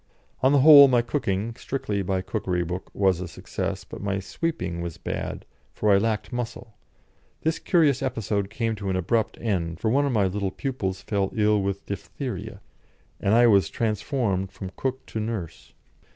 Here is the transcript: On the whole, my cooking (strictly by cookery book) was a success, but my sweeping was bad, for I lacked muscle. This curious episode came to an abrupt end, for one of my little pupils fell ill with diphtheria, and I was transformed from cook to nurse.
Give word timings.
On 0.41 0.51
the 0.51 0.61
whole, 0.61 0.87
my 0.87 1.03
cooking 1.03 1.53
(strictly 1.55 2.01
by 2.01 2.21
cookery 2.23 2.63
book) 2.63 2.89
was 2.91 3.21
a 3.21 3.27
success, 3.27 3.83
but 3.83 4.01
my 4.01 4.17
sweeping 4.19 4.81
was 4.81 4.97
bad, 4.97 5.45
for 5.75 5.91
I 5.91 5.99
lacked 5.99 6.33
muscle. 6.33 6.73
This 7.43 7.59
curious 7.59 8.01
episode 8.01 8.49
came 8.49 8.73
to 8.77 8.89
an 8.89 8.95
abrupt 8.95 9.37
end, 9.39 9.79
for 9.79 9.91
one 9.91 10.07
of 10.07 10.11
my 10.11 10.25
little 10.25 10.49
pupils 10.49 11.03
fell 11.03 11.29
ill 11.35 11.61
with 11.61 11.85
diphtheria, 11.85 12.61
and 13.19 13.35
I 13.35 13.45
was 13.45 13.69
transformed 13.69 14.51
from 14.51 14.71
cook 14.75 15.05
to 15.05 15.19
nurse. 15.19 15.71